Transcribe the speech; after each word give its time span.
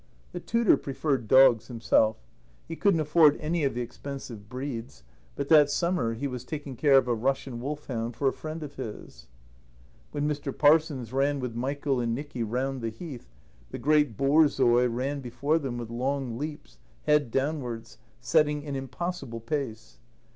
The 0.31 0.39
tutor 0.39 0.77
preferred 0.77 1.27
dogs 1.27 1.67
himself. 1.67 2.17
He 2.67 2.75
couldn't 2.75 3.01
afford 3.01 3.37
any 3.39 3.63
of 3.63 3.75
the 3.75 3.81
expensive 3.81 4.49
breeds; 4.49 5.03
but 5.35 5.47
that 5.49 5.69
summer 5.69 6.15
he 6.15 6.25
was 6.25 6.43
taking 6.43 6.75
care 6.75 6.97
of 6.97 7.07
a 7.07 7.13
Russian 7.13 7.61
wolfhound 7.61 8.15
for 8.15 8.27
a 8.27 8.33
friend 8.33 8.63
of 8.63 8.77
his. 8.77 9.27
When 10.09 10.27
Mr. 10.27 10.57
Parsons 10.57 11.13
ran 11.13 11.39
with 11.39 11.53
Michael 11.53 11.99
and 11.99 12.15
Nicky 12.15 12.41
round 12.41 12.81
the 12.81 12.89
Heath, 12.89 13.29
the 13.69 13.77
great 13.77 14.17
borzoi 14.17 14.87
ran 14.87 15.19
before 15.21 15.59
them 15.59 15.77
with 15.77 15.91
long 15.91 16.35
leaps, 16.35 16.79
head 17.05 17.29
downwards, 17.29 17.99
setting 18.19 18.65
an 18.65 18.75
impossible 18.75 19.39
pace. 19.39 19.99